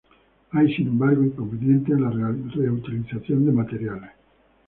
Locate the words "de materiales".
3.45-4.09